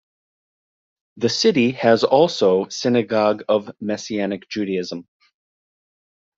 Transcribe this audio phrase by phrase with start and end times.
[1.17, 5.07] The city has also synagogue of Messianic Judaism.